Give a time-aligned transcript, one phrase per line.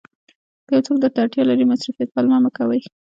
[0.67, 2.81] که یو څوک درته اړتیا لري مصروفیت پلمه مه کوئ.